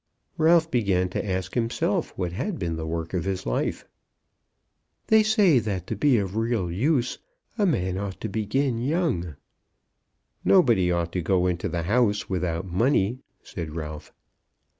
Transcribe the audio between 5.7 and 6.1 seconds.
to